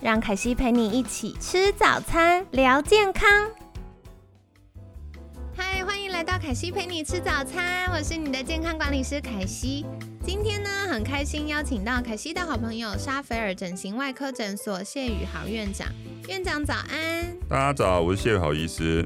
[0.00, 3.28] 让凯西陪你一起吃早餐，聊健康。
[5.56, 9.84] 嗨，欢迎来到凯西陪你吃早餐，我是你的健康管理师凯西。
[10.24, 15.88] 今天呢，很开心邀请到凯西的好朋友沙菲尔整形外科诊所谢宇豪院长。
[16.28, 19.04] 院长早安，大家早，我是谢宇豪医师。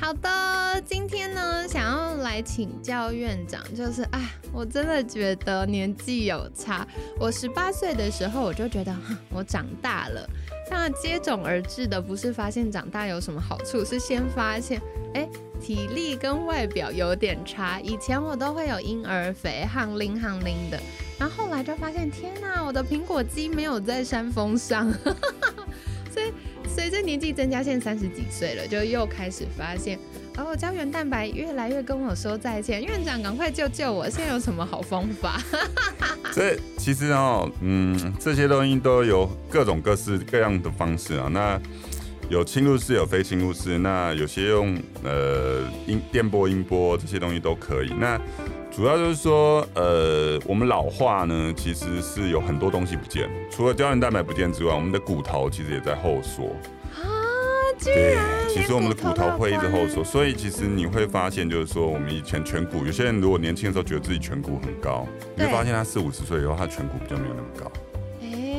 [0.00, 6.86] 好的，今天呢，想要来请教院长，就是啊，我真的觉得年纪有差。
[7.18, 8.94] 我十八岁的时候，我就觉得
[9.28, 10.26] 我长大了。
[10.70, 14.80] 那接踵而至的，不是发现长大有什么好处，是先发现，
[15.14, 15.28] 哎，
[15.60, 17.80] 体力跟外表有点差。
[17.80, 20.80] 以前我都会有婴儿肥，汗淋汗淋的，
[21.18, 24.94] 然后后来就发现，天哪，我的苹果肌没有在山峰上。
[26.78, 29.98] 随着年纪增加，现在三十几岁了，就又开始发现，
[30.36, 32.80] 哦，胶原蛋白越来越跟我说再见。
[32.84, 34.08] 院长，赶快救救我！
[34.08, 35.42] 现在有什么好方法？
[36.32, 41.28] 这其实哦，嗯，这些东西都有各种各式各样的方式啊。
[41.32, 41.60] 那
[42.30, 43.76] 有侵入式，有非侵入式。
[43.78, 47.92] 那有些用呃音电波、音波这些东西都可以。
[47.98, 48.16] 那
[48.78, 56.54] 主要就是说，呃，我们老化呢，其实是有很多东西不见，除了胶原蛋白不见之外，我们的骨头其实也在后缩
[56.94, 57.02] 啊。
[57.82, 58.16] 对，
[58.48, 67.68] 其实我们的骨头会一直后缩，所以其实你会发现，就是说我们以前颧骨，有些人如果年轻的时候觉得自己颧骨很高，你会发现他四五十岁以后，他颧骨比较没有那么高。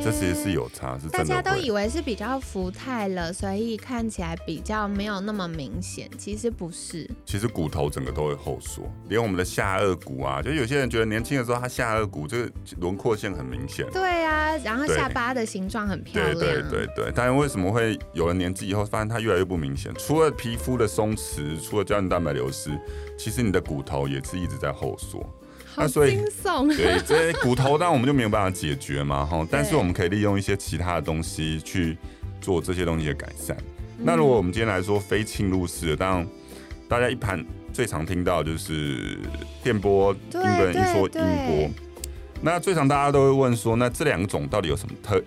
[0.02, 6.08] 这其实是有差，是大家都以为是比较福态了，所以看起来比较没有那么明显。
[6.16, 13.86] 其实不是，其实骨头整个都会后缩，连我们的下颚骨啊，就有些人觉得年轻的时候他下颚骨这个轮廓线很明显。
[13.92, 16.38] 对啊，然后下巴的形状很漂亮。
[16.38, 19.92] 对对对对，但是为什么会有了年纪以后发现它越来越不明显？
[19.98, 22.70] 除了皮肤的松弛，除了胶原蛋白流失，
[23.18, 25.24] 其实你的骨头也是一直在后缩。
[25.76, 26.16] 那所以，
[26.76, 29.46] 对这些骨头，当然我们就没有办法解决嘛，哈。
[29.50, 31.96] 但是我们可以利用一些其他的东西去
[32.40, 33.56] 做这些东西的改善。
[33.98, 36.26] 那如果我们今天来说非侵入式的，当然
[36.88, 39.18] 大家一盘最常听到就是
[39.62, 41.70] 电波、英文、一说音波。
[42.42, 45.22] 那最常大家都会问说，那这两种到底有什么特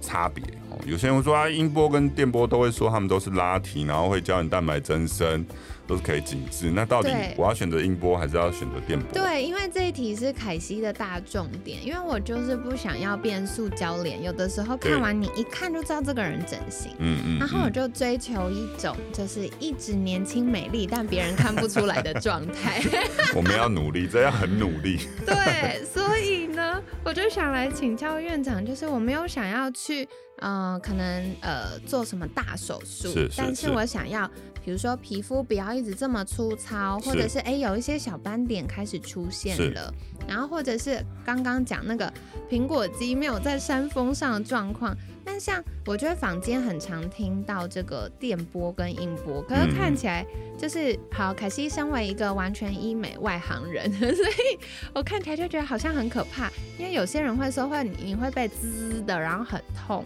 [0.00, 0.42] 差别？
[0.70, 5.44] 哦，有些人会说啊，音波跟电波都会说他们都是拉提，然后会胶原蛋白增生。
[5.88, 9.10] 都是可以紧致，那到底我要选择音波还是要选择电波？
[9.10, 22.82] 对，因为这一题是凯西的大重点，因为我就是不想要变塑胶脸，有的时候看完你一看就知道这个人整形，嗯嗯，然后我就追求一种就是一直年轻美丽，但别人看不出来的状态。
[23.34, 24.98] 我们要努力，这要很努力。
[25.24, 26.47] 对，所以
[26.78, 30.08] 呢，我就想来请教院长，就是我没有想要去，
[30.40, 34.30] 嗯，可能呃做什么大手术，但是我想要。
[34.64, 39.90] 比如说皮肤不要一直这么粗糙，或者是哎有一些小斑点开始出现了，
[40.26, 42.12] 然后或者是刚刚讲那个
[42.50, 44.94] 苹果肌没有在山峰上的状况。
[45.30, 50.24] 但像我觉得坊间很常听到这个电波跟音波，可是看起来
[50.56, 51.34] 就是好。
[51.34, 54.58] 凯西身为一个完全医美外行人， 所以
[54.94, 60.02] 我看起来就觉得好像很可怕，因为有些人会说会你会被滋的，然后很痛，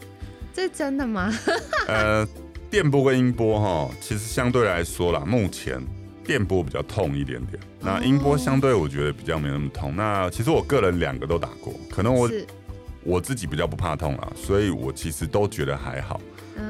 [0.53, 1.33] 这是真的吗？
[1.87, 2.27] 呃。
[2.69, 5.79] 电波跟音波哈，其实相对来说啦，目前
[6.25, 9.95] 电波比较痛一点点，那音波相对我觉得比较没那么痛。
[9.95, 12.27] 那其实我个人两个都打过，可能我
[13.05, 16.21] 我自己比较不怕痛啊，所以我其实都觉得还好。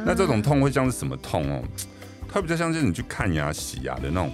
[0.05, 1.63] 那这种痛会像是什么痛哦？
[2.29, 4.33] 它比较像是你去看牙、洗牙的那种，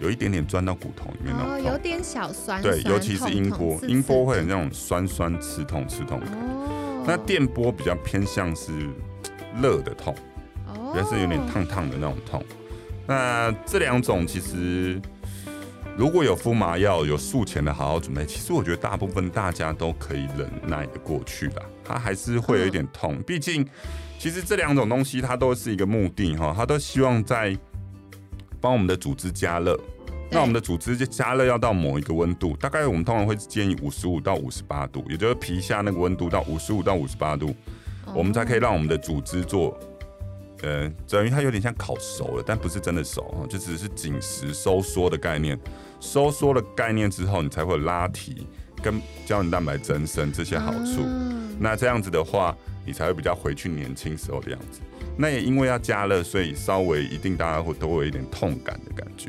[0.00, 2.60] 有一点点钻到骨头里面那种痛，有点小酸。
[2.60, 6.32] 对，尤其是音波，音波会有那种酸酸刺痛、刺痛感。
[6.32, 7.04] 哦。
[7.06, 8.72] 那电波比较偏向是
[9.60, 10.14] 热的痛。
[10.94, 12.44] 也是有点烫烫的那种痛，
[13.06, 15.00] 那这两种其实
[15.94, 21.62] 如果有敷麻药、有术前的好好准备，其实我觉得大部分大家都可以忍耐的过去的。
[21.84, 23.66] 它还是会有一点痛，毕竟
[24.18, 27.56] 其实这两种东西它都是一个目的哈，它都希望在
[28.58, 29.78] 帮我们的组织加热。
[30.30, 37.54] 那我们的组织就加热要到某一个温度，大概我们通常会建议五十五到五十八度，也就是皮下那个温度到五十五到五十八度，
[38.14, 39.78] 我们才可以让我们的组织做。
[40.62, 45.58] 呃，等于它有点像烤熟了，但不是真的熟啊，就只是紧实收缩的概念。
[46.00, 48.46] 收缩的概念之后，你才会拉提
[48.82, 51.04] 跟胶原蛋白增生这些好处。
[51.58, 52.56] 那这样子的话，
[52.86, 54.80] 你才会比较回去年轻时候的样子。
[55.16, 59.28] 那也因为要加热，所以稍微一定大家会都会有一点痛感的感觉。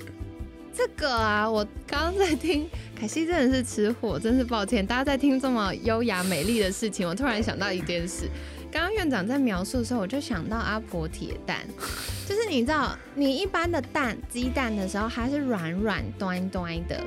[0.76, 8.28] 这个啊，我刚刚在听凯西真的是吃货，真是抱歉，大家在听这么优雅美丽的事情，我突然想到一件事。
[8.74, 11.60] 刚刚院长在描述的时候，我就想到阿婆铁蛋，
[12.28, 17.00] 就是你知道，你一般的蛋鸡蛋的时候，它是软软端端的，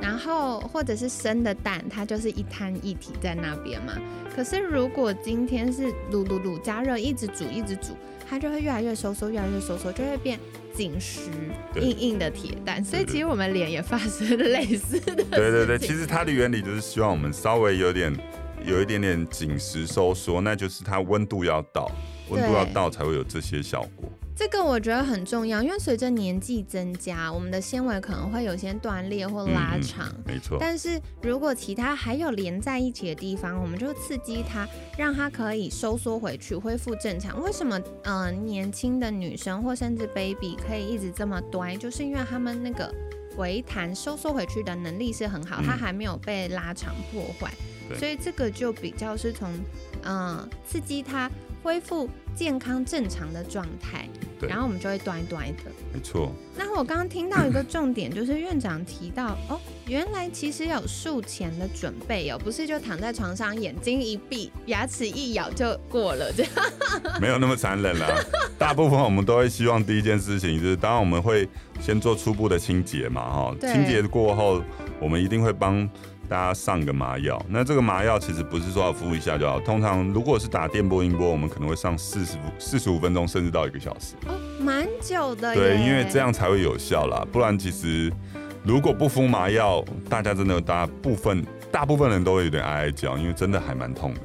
[0.00, 3.92] 然后或者是生的蛋，它就是一滩一体在那边嘛。
[4.34, 7.96] 可是如果今天是卤卤卤加热，一直煮一直煮，
[8.28, 10.40] 它就会越来越收缩，越来越收缩，就会变
[10.74, 11.20] 紧实
[11.76, 12.84] 硬硬的铁蛋。
[12.84, 15.14] 所以其实我们脸也发生类似的。
[15.30, 18.12] 对对对，其实它的原理就是希望我们稍微有点。
[18.64, 21.90] 有一点点紧实收缩，那就是它温度要到，
[22.28, 24.08] 温度要到才会有这些效果。
[24.34, 30.10] 这个我觉得很重要，因为随着年纪增加，我们的纤维可能会有些断裂或拉长。
[30.26, 30.56] 没错。
[30.58, 34.66] 但是如果其他还有连在一起的地方，我们就刺激它，
[34.96, 37.42] 让它可以收缩回去，恢复正常。
[37.42, 41.78] 为什么嗯年轻的女生或甚至 baby 可以一直这么端？
[41.78, 42.92] 就是因为他们那个
[43.36, 47.52] 回弹收缩回去的能力是很好，它还没有被拉长破坏。
[47.98, 49.50] 所以这个就比较是从，
[50.04, 51.30] 嗯，刺激它
[51.62, 54.08] 恢复健康正常的状态，
[54.40, 55.70] 然后我们就会端端的。
[55.92, 56.32] 没错。
[56.56, 66.52] 那我刚刚听到一个重点，就是院长提到，哦，原来其实有术前的准备哦，不是就躺在床上，眼睛一闭，牙齿一咬就过了这样。
[67.20, 68.08] 没有那么残忍啦，
[68.58, 71.48] 大部分我们都会希望第一件事情就是，当然我们会
[71.80, 74.62] 先做初步的清洁嘛，哈，清洁过后，
[74.98, 75.88] 我们一定会帮。
[76.32, 84.14] 大家上个麻药，那这个麻药其实不是说要敷一下就好，通常如果是打电波、音波，我们可能会上四十四十五分钟，甚至到一个小时。
[84.26, 85.54] 哦，蛮久的。
[85.54, 88.10] 对，因为这样才会有效啦，不然其实
[88.64, 94.20] 如果不敷麻药，大家真的大部分大部分人都会有点哀哀叫，因为真的还蛮痛的。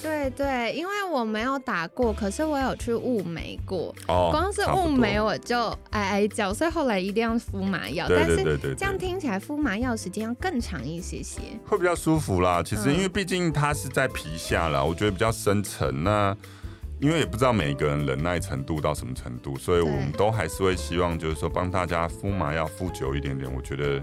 [0.00, 8.06] 对对，因为我没有打过，可是我有去雾眉过，哦光是雾眉我就哀哀叫，所以后来一定要敷麻药。
[8.06, 12.62] 对对对对，这样听起来敷麻药时间要更长一些些，会比较舒服啦。
[12.62, 16.04] 其实因为毕竟它是在皮下啦，我觉得比较深层。
[16.04, 16.34] 那
[17.00, 23.52] 因为也不知道每个人忍耐程度到什么程度，所以我们都还是会希望就是说帮大家敷麻药敷久一点点。
[23.52, 24.00] 我觉得。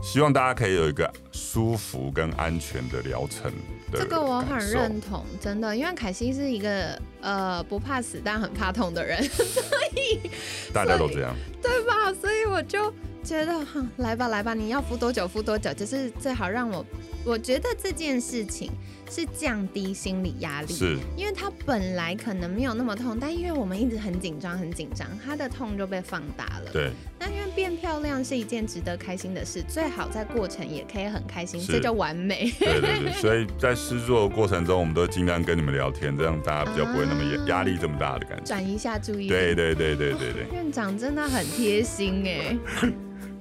[0.00, 3.52] 希望大家可以有一个舒服跟安全的疗程。
[3.92, 9.62] 这个我很认同，真的，因为凯西是一个呃不怕死但很怕痛的人，所
[9.94, 10.30] 以
[10.74, 12.12] 大家都这样，对吧？
[12.20, 12.92] 所以我就
[13.28, 16.82] 觉得哈，来吧来吧，你要敷多久敷多久，就是最好让我。
[17.26, 18.70] 我觉得这件事情
[19.10, 26.70] 是降低心理压力，是，因为它本来可能没有那么痛，但因为我们一直很紧张，很紧张，它的痛就被放大了。
[26.72, 26.90] 对。
[27.18, 32.50] 那因为变漂亮是一件值得开心的事，最好在过程也可以很开心，这就完美。
[32.58, 33.12] 对对对。
[33.20, 38.44] 所以在试做的过程中，我们都尽量跟你们聊天，这样大家比较不会那么压压力这么大的感觉。
[38.44, 39.28] 转移一下注意力。
[39.28, 40.46] 对对对对对对。
[40.54, 42.56] 院长真的很贴心哎。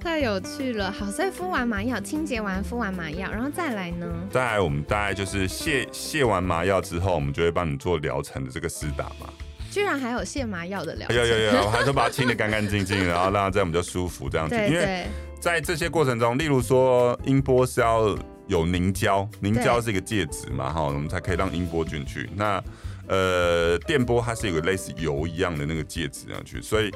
[0.08, 4.08] 太有趣了，好，所以敷完麻药，清洁完，敷完麻药，然后再来呢？
[4.32, 9.28] 再来，我们大概就是卸卸完麻药之后，我们就会帮你做疗程的这个施打嘛。
[9.70, 11.10] 居然还有卸麻药的疗？
[11.10, 14.56] 有有有，还是把它清的干干净净，然后让它这样比较舒服这样子。
[14.56, 15.08] 因为
[15.42, 18.18] 在这些过程中，例如说音波是要
[18.48, 22.30] 有凝胶，凝胶是一个介质嘛，哈，我们才可以让音波进去。
[22.34, 22.64] 那
[23.08, 26.92] 呃，电波它是有个类似油一样的那个介质上去，所以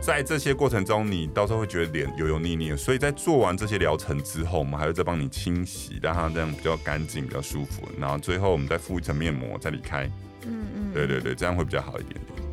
[0.00, 2.76] 在这些过程中，你到时候会觉得脸油油腻腻的。
[2.76, 7.82] 所以在做完这些疗程之后，我们还会再帮你清洗，让它这样比较干净、比较舒服。
[7.98, 10.10] 然后最后我们再敷一层面膜，再离开。
[10.42, 12.45] 嗯嗯，对对对，这样会比较好一点点。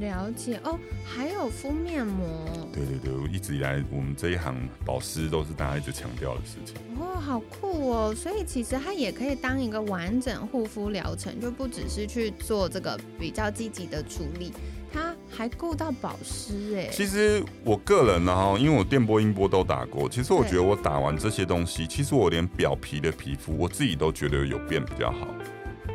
[0.00, 2.26] 了解哦，还有敷面膜。
[2.72, 6.74] 对对对，一直以来我们这一行保湿都是大家一直强调的事情。
[6.98, 8.14] 哦，好酷哦！
[8.14, 14.52] 所以其实它也可以当一个完整护肤疗程，就不只是去做这个比较积极的处理，
[14.92, 16.88] 它还顾到保湿哎。
[16.90, 25.28] 其实我个人呢哈，因为我电波、音波都打过，其实我觉得我打完这些东西，其实我连表皮的皮肤我自己都觉得有变比较好。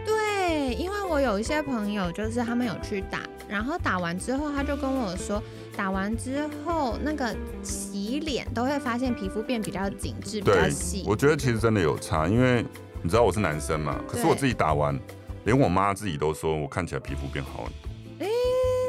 [0.06, 3.22] 对，因为我有一些朋友就是他们有去打。
[3.50, 5.42] 然后打完之后，他就跟我说，
[5.76, 11.04] 打完之后那个洗脸都会发现皮肤变比较紧致、比较细。
[11.08, 12.64] 我觉得其实真的有差，因为
[13.02, 14.98] 你知道我是男生嘛，可是我自己打完，
[15.46, 18.26] 连我妈自己都说我看起来皮肤变好很多。
[18.26, 18.28] 哎，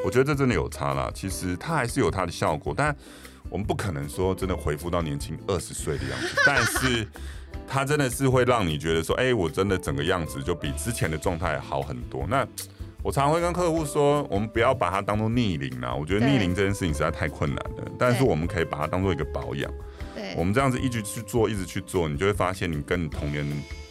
[0.05, 1.11] 我觉得这真的有差啦。
[1.15, 2.95] 其实它还是有它的效果，但
[3.49, 6.29] 我们不可能说真的恢复到年轻二十岁的样子。
[6.45, 7.09] 但是
[7.67, 12.27] 它真的是会让你觉得说，哎，我真的整个样子就比之前的状态好很多。
[12.29, 12.47] 那
[13.03, 15.95] 我常会跟客户说，我们不要把它当做逆龄啊。
[15.95, 17.91] 我觉得逆龄这件事情实在太困难了。
[17.99, 19.73] 但是我们可以把它当做一个保养。
[20.15, 23.47] 对，我们这样子一直去做，一直去做，你就会发现，你跟你同年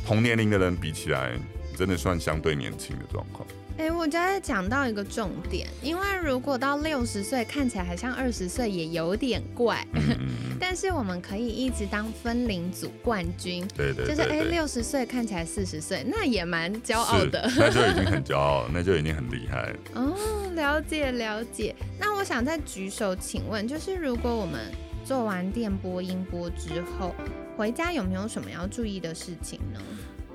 [0.06, 1.32] 同年龄的人比起来，
[1.76, 3.48] 真的算相对年轻的状况。
[3.80, 9.88] 哎，我觉得讲到一个重点，因为如果到六十岁看起来还像二十岁，也有点怪。
[10.60, 17.50] 但是我们可以一直当分龄组冠军，对对，就是哎，六十岁看起来四十岁，那也蛮骄傲的。
[17.56, 19.74] 那就已经很 骄傲，那就已经很厉害。
[19.94, 20.14] 哦，
[20.56, 21.74] 了解了解。
[21.98, 24.60] 那我想再举手，请问，就是如果我们
[25.06, 27.16] 做完电波音波之后，
[27.56, 29.80] 回家有没有什么要注意的事情呢？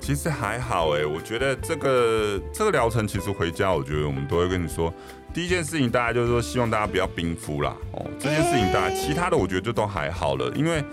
[0.05, 4.93] 其实还好哎，我觉得这个这个疗程其实回家，我觉得我们都会跟你说，
[5.33, 10.85] 第一件事情大家就是说希望大家不要冰敷啦哦，这件事情大家其他的我觉得就都还好了，因为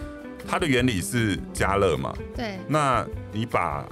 [0.47, 2.13] 它的原理是加热嘛。
[2.37, 2.57] 对。
[2.69, 3.85] 那你把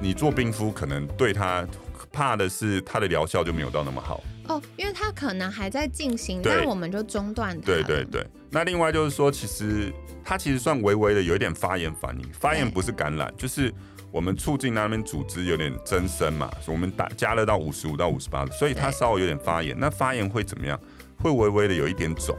[0.00, 1.64] 你做冰敷，可能对它
[2.10, 7.64] 怕的是它的疗效就没有到那么好哦，因为它可能还在进行，那我们就中断它。
[7.64, 8.26] 对对对。
[8.50, 9.92] 那另外就是说，其实
[10.24, 13.72] 它其实算微微的有一点发炎反应，发炎不是感染，就是。
[14.14, 19.76] 我们促进那边组织有点增生嘛，我们打加热到五十五到五十八度，所以它稍微有点发炎。
[19.76, 20.78] 那发炎会怎么样？
[21.18, 22.38] 会微微的有一点肿。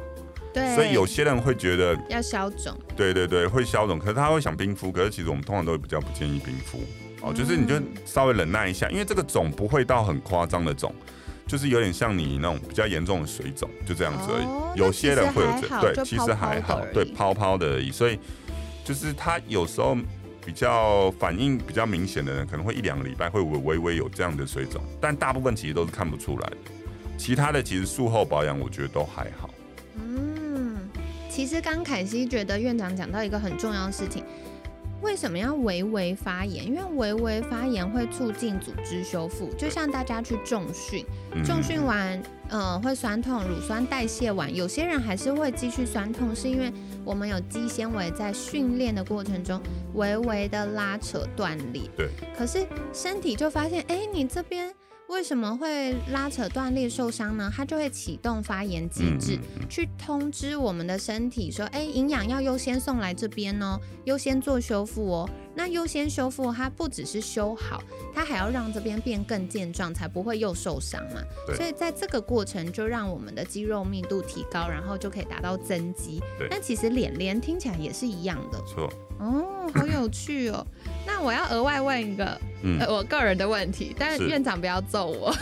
[0.53, 0.73] 对。
[0.73, 2.73] 所以有些人会觉得要消肿。
[2.95, 6.81] 对对对，会消肿，可是他会想冰敷，可是其实我们通常都会比较不建议冰敷。
[7.19, 10.95] 哦，就是你就稍微忍耐一下，因为这个肿不会到很夸张的肿，
[11.45, 14.79] 就是有点像你那种比较严重的水肿，就这样子而已。
[14.79, 17.91] 有些人会有这，对，其实还好，对，泡泡的而已。
[17.91, 18.17] 所以
[18.85, 19.97] 就是他有时候。
[20.45, 26.57] 比较反应比较明显的人，可能会一两个礼拜会微微有这样的水肿，但大部分其实都是看不出来的。
[27.17, 29.49] 其他的其实术后保养，我觉得都还好。
[29.95, 30.77] 嗯，
[31.29, 34.23] 其实刚凯西觉得院长讲到一个很重要的事情。
[35.01, 36.65] 为什么要微微发炎？
[36.65, 41.05] 因为微微发炎会促进组织修复，就像大家去重训，
[41.43, 46.71] 重训完，呃，会酸痛，乳酸代谢完，有些人还是会继续酸痛，是因为
[47.03, 49.61] 我们有肌纤维在训练的过程中
[49.93, 51.83] 微微的拉扯断裂。
[51.95, 52.09] 对。
[52.37, 54.73] 可是身体就发现，哎，你这边。
[55.07, 57.51] 为什么会拉扯断裂受伤呢？
[57.55, 67.81] 它就会启动发炎机制，去通知我们的身体说：“哎，营养要优先送来这边哦，优先做修复哦。”那优先修复，它不只是修好，
[68.13, 71.21] 它还要让这边变更健壮，才不会又受伤嘛。
[71.55, 76.21] 所以在这个过程，就让我们的肌肉密度提高，然后就可以达到增肌。
[76.49, 78.61] 但其实脸脸听起来也是一样的。
[78.65, 78.91] 错。
[79.17, 80.65] 哦，好有趣哦。
[81.05, 82.39] 那我要额外问一个，
[82.79, 85.33] 呃，我个人的问题，但是院长不要揍我。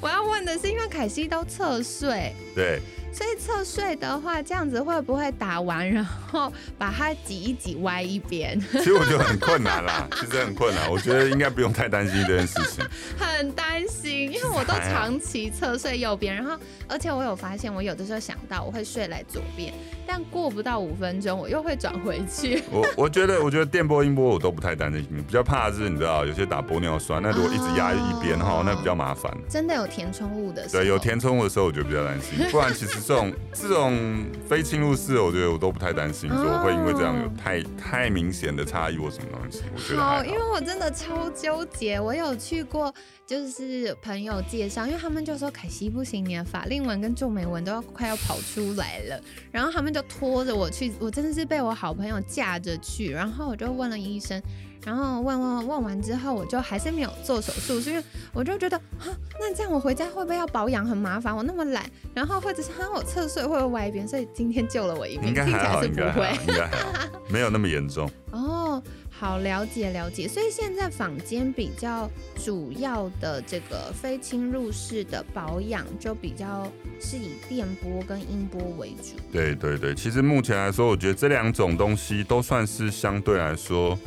[0.00, 2.80] 我要问的是，因为凯西都侧睡，对。
[3.12, 8.56] 所以侧睡的话，这样子会不会打完然后把它挤一挤歪一边？
[8.70, 10.88] 其实我觉得很困难啦， 其实很困难。
[10.88, 12.84] 我觉得应该不用太担心这件事情。
[13.18, 19.74] 很担心，因为我都长期侧睡右边，然后而且我有发现，我有的时候想到我会睡来左边，
[20.06, 22.62] 但过不到五分钟我又会转回去。
[22.70, 29.36] 我我觉得我觉得电波音波我都不太担心，比较怕的是你知道有些打玻尿酸，那如果一直压一边哈，那比较麻烦。
[29.48, 33.00] 真的有填充物的，对，有填充物的时候我就比较担心， 不然其实。
[33.00, 39.62] 这种这种非侵入式，我觉得我都不太担心，说会因为这样有太太明显的差异或什么东西。
[39.74, 41.98] 我觉得好，因为我真的超纠结。
[41.98, 42.94] 我有去过，
[43.26, 49.20] 就是朋友介绍，因为他们就说凯西不行，你的法令纹跟皱眉纹都要快要跑出来了，
[49.50, 54.40] 然后他们就拖着我去，我真的是被我好朋友架着去，然后我就问了医生。
[54.84, 59.06] 然后问问问完之后，我就还是没有做手术，因为我就觉得，啊，
[59.38, 61.36] 那这样我回家会不会要保养很麻烦？
[61.36, 61.84] 我那么懒，
[62.14, 64.08] 然后或者是哈，我侧睡会不会歪一边？
[64.08, 68.10] 所以今天救了我一命，应该还好，应该会，应该还好，没有那么严重。
[68.30, 70.26] 哦，好了解了解。
[70.26, 72.10] 所以现在坊间比较
[72.42, 76.66] 主要的这个非侵入式的保养，就比较
[76.98, 79.20] 是以电波跟音波为主。
[79.30, 83.98] 对对对，其实目前来说，我觉得这两种东西都算是相对来说。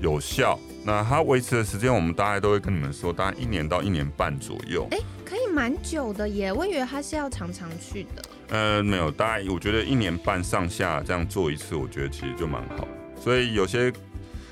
[0.00, 4.86] 有效，那它维持的时间，我们大概都会跟你们说，大概一年到一年半左右。
[4.92, 8.22] 哎，可以蛮久的耶，我以为它是要常常去的。
[8.50, 12.86] 呃，没有，大概我觉得一年半上下这样做一次，我觉得其实就蛮好。
[13.20, 13.92] 所以有些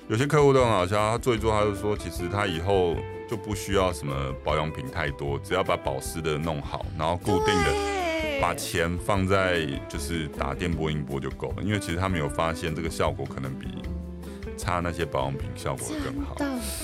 [0.08, 2.96] 有些客户都很好笑，他做一做，他就说，其实他以后
[3.30, 4.12] 就不需要什么
[4.44, 11.62] 保养品太多，只要把保湿的弄好，然后固定的把钱放在就是打电波音波就够了。
[11.62, 13.68] 因为其实他们有发现这个效果可能比。
[14.56, 16.36] 擦那些保养品效果更好。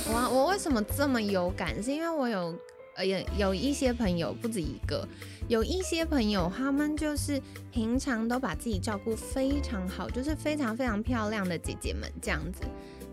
[0.06, 1.82] 我我为什么这么有感？
[1.82, 2.54] 是因为我有
[2.96, 5.06] 呃有有一些朋友，不止一个，
[5.48, 11.58] 有一些朋友他们就是平常都把自己照顾非常好，就是非常非常漂亮的。
[11.58, 12.62] 姐姐们这样子。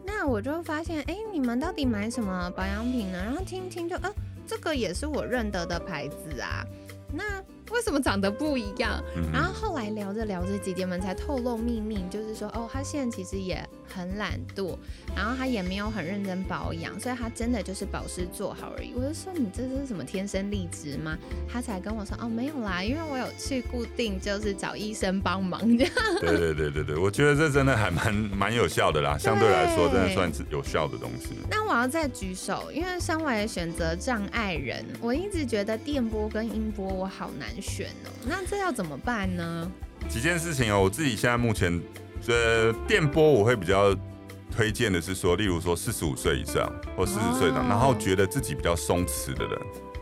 [0.06, 3.18] 那我就发现，哎，你们到底买什么保养品呢？
[3.24, 4.12] 然后听听就，呃，
[4.48, 5.80] 这个也是我认得的。
[5.80, 6.66] 牌子啊。
[7.12, 7.24] 那
[7.72, 9.02] 为什么长得不一样？
[9.32, 14.76] 然后后来聊着聊着，姐姐们才透露秘密，就是说，哦，她现在其实也很懒惰，
[15.16, 18.94] 然后她也没有很认真保养，所以她真的就是保湿做好而已。
[18.96, 21.18] 我就说，你这是什么天生丽质吗？
[21.52, 25.94] 他才跟我说，哦，没有啦，因为我有去固定就是找医生帮忙这样。
[26.22, 31.30] 对对对对对，我觉得这真的还蛮蛮有效的啦，相对来说，真的算是有效的东西。
[31.50, 37.50] 那我要再举手，因为身为选择障碍人，我一直觉得电波跟音波我好难。
[37.60, 39.72] 选哦，那这要怎么办呢？
[40.08, 41.80] 几件事情哦，我自己现在目前
[42.22, 43.94] 这电波我会比较
[44.50, 49.60] 推荐的是说，例如说四十五岁以上或四十岁的，然后觉得自己比较松弛的人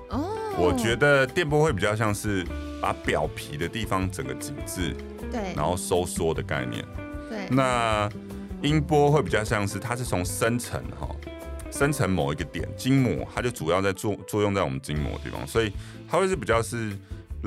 [0.10, 2.46] 哦，我觉得电波会比较像是
[2.80, 4.96] 把表皮的地方整个紧致，
[5.32, 6.86] 对，然后收缩的概念，
[7.28, 7.48] 对。
[7.50, 8.08] 那
[8.62, 11.10] 音波会比较像是它是从深层哈，
[11.72, 15.74] 深层某一个点筋膜，它就主要在作作用在我们筋膜的地方，所以
[16.08, 16.96] 它会是比较是。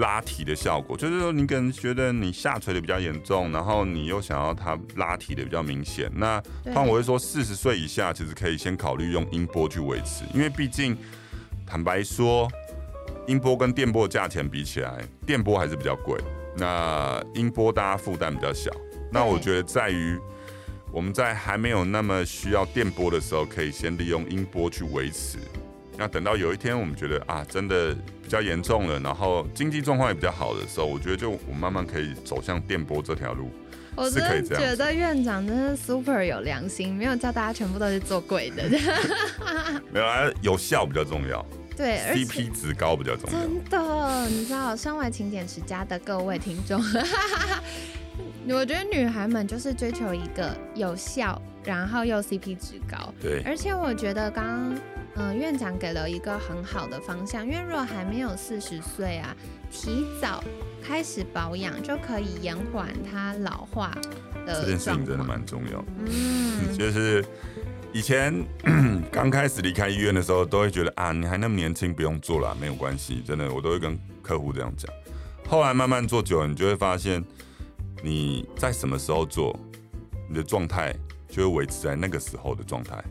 [0.00, 6.10] 拉提的效果，就是说你可能觉得你下垂的比较严重，然后你又想要它拉提的比较明显。
[6.14, 6.42] 那
[6.74, 10.96] 换我会说，四十岁以下其实可以先考虑用音波去维持，因为毕竟
[11.66, 12.50] 坦白说，
[13.26, 16.18] 音波跟电波的价钱比起来，电波还是比较贵。
[16.56, 18.70] 那音波大家负担比较小。
[19.12, 20.18] 那我觉得在于
[20.90, 25.38] 我们在还没有那么需要电波的时候，可以先利用音波去维持。
[26.00, 33.50] 那等到有一天我们觉得啊，真的比较严重了，然后经济状况也比较好的时候，我觉得就我慢慢可以走向电波这条路。
[33.94, 38.66] 我真的觉得院长真的 super 有良心，没有叫大家全部都是做贵的。
[39.92, 41.44] 没有啊，有效比较重要。
[41.76, 43.38] 对，CP 值高比较重要。
[43.38, 46.82] 真的，你知道，身为勤俭持家的各位听众，
[48.48, 53.12] 我觉得女孩们就是追求一个有效，然后又 CP 值高。
[53.20, 54.80] 对，而且我觉得刚刚。
[55.16, 59.36] 嗯，院长给了一个很好的方向，因为如果还没有四十岁啊，
[59.70, 60.42] 提早
[60.82, 63.96] 开始保养就可以延缓它老化
[64.46, 65.86] 的这件事情真的蛮重要的。
[66.06, 67.24] 嗯， 就是
[67.92, 68.32] 以前
[69.10, 73.20] 刚开始离开医院的时候，都会觉得啊，你还那么年轻，不用做了，没有关系。
[73.20, 74.90] 真的，我都会跟客户这样讲。
[75.48, 77.22] 后来慢慢做久了，你就会发现，
[78.02, 79.58] 你在什么时候做，
[80.28, 80.94] 你的状态
[81.28, 83.02] 就会维持在那个时候的状态。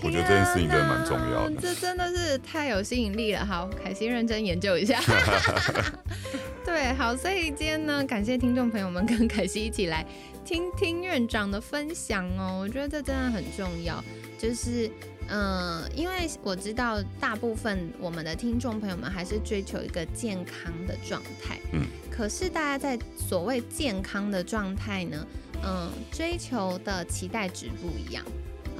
[0.00, 1.56] 啊，我觉得这件事情真的蛮重要的。
[1.60, 3.44] 这真的是太有吸引力了。
[3.44, 5.00] 好，凯西认真研究一下。
[6.64, 10.06] 对，好，所以今天呢，感谢听众朋友们跟凯西一起来
[10.44, 12.58] 听听院长的分享哦。
[12.60, 14.02] 我觉得这真的很重要，
[14.38, 14.90] 就是
[15.28, 21.58] 嗯，因为我知道大部分我们的听众朋友们还是追求一个健康的状态。
[21.72, 21.82] 嗯。
[22.10, 25.26] 可是大家在所谓健康的状态呢，
[25.64, 28.24] 嗯，追求的期待值不一样。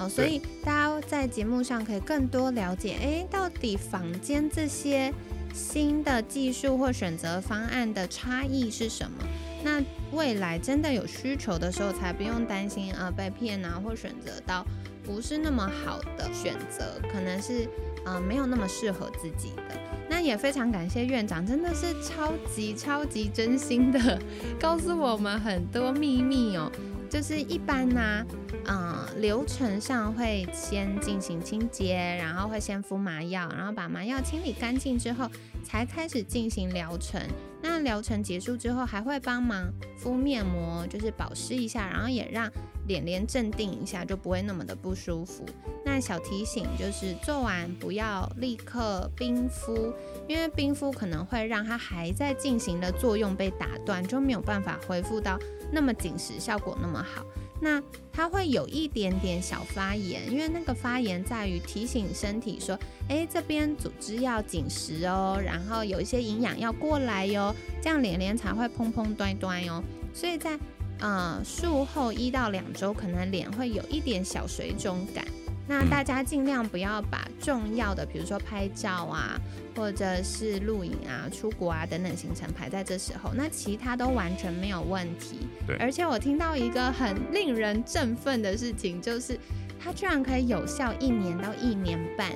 [0.01, 5.13] 哦，所以大家在节目上可以更多了解，哎，到底房间这些
[5.53, 9.25] 新的技术或选择方案的差异是什么？
[9.63, 9.83] 那
[10.13, 14.65] 未来真的有需求的时候，才不用担心啊被骗啊，或选择到
[15.05, 17.69] 不是那么好的选择，可能是
[18.07, 19.79] 呃没有那么适合自己的。
[20.09, 24.19] 那也非常感谢院长，真的是超级超级真心的
[24.59, 26.73] 告诉我们很多秘密哦。
[27.11, 28.25] 就是一般呢，
[28.67, 35.29] 嗯，流程上会先进行清洁，然后会先敷麻药，然后把麻药清理干净之后，
[35.65, 37.21] 才开始进行疗程。
[37.61, 39.69] 那疗程结束之后，还会帮忙
[39.99, 42.49] 敷面膜，就是保湿一下，然后也让
[42.91, 45.47] 脸脸镇定一下，就不会那么的不舒服。
[45.85, 49.95] 那小提醒就是，做完不要立刻冰敷，
[50.27, 55.39] 因为冰敷可能会让它还在进行的作用被打断，就没有办法恢复到。
[55.71, 57.25] 那么紧实效果那么好，
[57.61, 57.81] 那
[58.13, 62.77] 它会有一点点小发炎，因为那个发炎在于提醒身体说，
[63.09, 69.81] 哎，这边组织要紧实哦，然后有一些营养要过来哟，这样脸脸才会砰砰端端哟。
[70.13, 70.59] 所以在
[71.01, 75.25] 呃术后一到两周，可能脸会有一点小水肿感。
[75.67, 79.41] 那大家尽量不要把重要的，比如说拍照啊，
[79.77, 85.47] 或者是录影啊、出国啊等等行程排在这时候，那其他都完全没有问题。
[85.69, 89.39] 对，而且我听到一个很令人振奋的事情，就是
[89.79, 92.33] 它居然可以有效一年到一年半，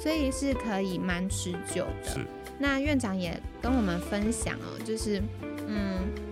[0.00, 2.10] 所以是可以蛮持久的。
[2.14, 2.26] 是。
[2.58, 5.22] 那院长也跟我们分享哦，就是
[5.68, 6.00] 嗯，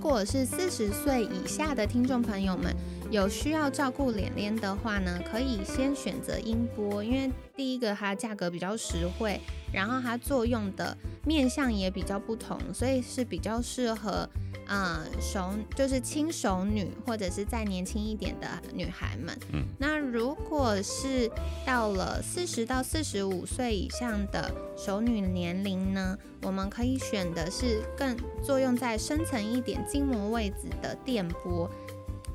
[0.00, 2.74] 果是四十岁以下的听众朋友们。
[3.10, 9.40] 有需要照顾脸脸的话呢，可以先选择音波，因为第一个它价格比较实惠，
[9.72, 14.28] 然后它作用的面向也比较不同，所以是比较适合。
[14.70, 19.34] 嗯，熟就是轻熟女，或者是再年轻一点的女孩们。
[19.54, 21.30] 嗯，那如果是
[21.64, 31.70] 到了四十到四十五岁以上的熟女年龄呢，我们可以选的是更作用在深层一点筋膜位置的电波。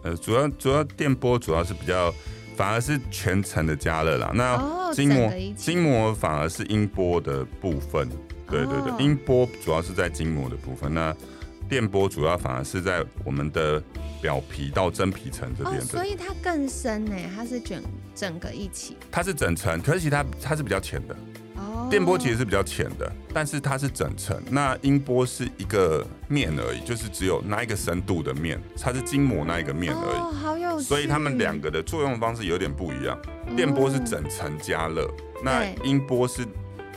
[0.04, 2.14] 呃，主要主要电波主要是比较，
[2.56, 4.32] 反而是全程的加热啦。
[4.34, 8.08] 那筋膜筋膜反而是音波的部分。
[8.50, 10.94] 对对对，音波主要是在筋膜的部分。
[10.94, 11.16] 那
[11.68, 13.82] 电波主要反而是在我们的
[14.22, 17.82] 表皮到真皮层这边的，所以它更深呢，它是整
[18.14, 21.16] 整个一起，它是整层，可是其他它是比较浅的。
[21.94, 24.42] 哦，电波其实是比较浅的，但是它是整层。
[24.50, 30.18] 那音波是一个面而已，就是只有那一个深度的面，它是筋膜那一个面而已。
[30.18, 33.18] 哦，好有所以它们两个的作用方式有点不一样。
[33.56, 35.10] 电波是整层加热，
[35.44, 36.46] 那音波是。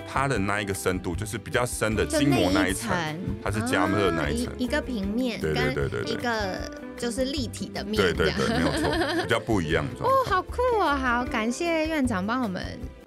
[0.08, 2.96] 它的那一个深度就是比较深的筋膜那一层，
[3.42, 6.58] 它是加热那一层，一个平面，对对对对，一个
[6.96, 9.84] 就是立体的面，对对对，没有错，比较不一样。
[9.98, 10.94] 哦，好酷哦！
[10.94, 12.62] 好，感谢院长帮我们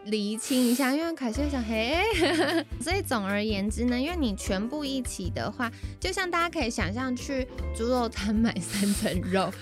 [0.09, 1.97] 厘清一下，因为凯西想嘿，
[2.81, 9.51] 所以总而言之呢，因为你全部一起的话，就像大家可以想象去猪肉摊买三层肉。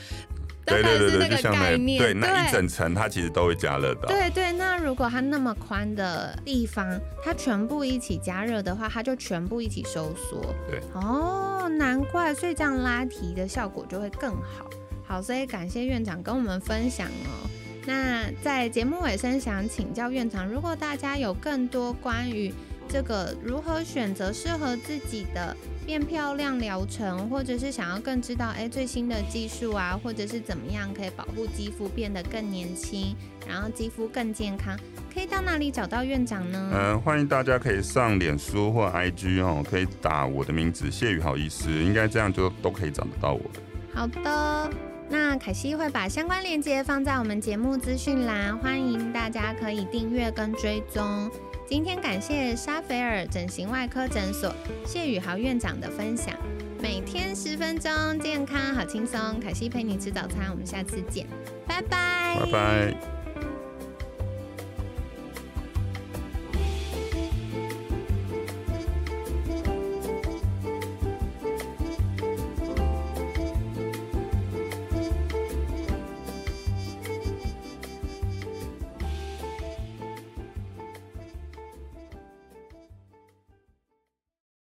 [0.67, 4.05] 对对对对，就像那对那一整层，它其实都会加热的。
[4.05, 10.41] 对对，那如果它那么宽的地方，它全部一起加热的话，它就全部一起收缩。
[10.69, 14.69] 对，哦，难怪，所以这样拉提的效果就会更好。
[15.07, 17.47] 好，所以感谢院长跟我们分享哦。
[17.87, 22.53] 那在节目尾声，想请教院长，如果大家有更多关于
[22.89, 25.55] 这个如何选择适合自己的。
[25.87, 33.15] 变漂亮疗程，或者是想要更知道哎最新的技术啊，或者是怎么样可以保护肌肤变得更年轻，
[33.47, 34.77] 然后肌肤更健康，
[35.13, 36.71] 可以到哪里找到院长呢？
[36.73, 43.61] 嗯，欢迎大家可以上脸书或 IG 哦，可以打我的名字谢宇豪医师，应该这样就都可以找得到我的。
[43.93, 44.69] 好的，
[45.09, 51.29] 那凯西会把相关链接放在我们节目资讯栏，欢迎大家可以订阅跟追踪。
[51.65, 54.53] 今天感谢沙菲尔整形外科诊所
[54.85, 56.33] 谢宇豪院长的分享。
[56.81, 59.39] 每天十分钟，健康好轻松。
[59.39, 61.25] 凯西陪你吃早餐，我们下次见，
[61.65, 63.16] 拜拜，拜拜。